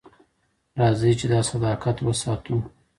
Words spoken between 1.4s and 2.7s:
صداقت وساتو.